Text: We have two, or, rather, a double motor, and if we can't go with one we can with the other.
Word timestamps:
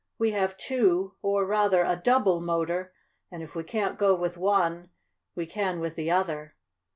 We 0.17 0.31
have 0.31 0.57
two, 0.57 1.13
or, 1.21 1.45
rather, 1.45 1.83
a 1.83 1.95
double 1.95 2.41
motor, 2.41 2.91
and 3.29 3.43
if 3.43 3.53
we 3.53 3.63
can't 3.63 3.99
go 3.99 4.15
with 4.15 4.35
one 4.35 4.89
we 5.35 5.45
can 5.45 5.79
with 5.79 5.93
the 5.93 6.09
other. 6.09 6.55